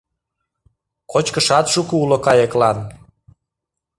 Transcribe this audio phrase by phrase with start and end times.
[1.11, 2.77] Кочкышат шуко уло кайыклан.